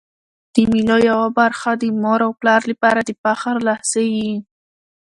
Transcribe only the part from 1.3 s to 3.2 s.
برخه د مور او پلار له پاره د